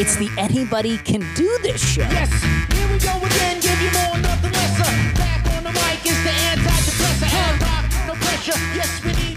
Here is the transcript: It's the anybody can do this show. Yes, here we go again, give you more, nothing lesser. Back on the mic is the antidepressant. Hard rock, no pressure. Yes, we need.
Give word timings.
It's 0.00 0.16
the 0.16 0.30
anybody 0.36 0.98
can 0.98 1.20
do 1.34 1.58
this 1.62 1.80
show. 1.80 2.02
Yes, 2.02 2.30
here 2.72 2.88
we 2.88 2.98
go 2.98 3.16
again, 3.24 3.60
give 3.60 3.80
you 3.80 3.90
more, 3.92 4.18
nothing 4.18 4.52
lesser. 4.52 4.92
Back 5.18 5.46
on 5.56 5.64
the 5.64 5.72
mic 5.72 6.04
is 6.04 6.22
the 6.24 6.30
antidepressant. 6.30 7.28
Hard 7.28 7.62
rock, 7.62 7.84
no 8.06 8.14
pressure. 8.14 8.58
Yes, 8.74 9.02
we 9.04 9.12
need. 9.12 9.29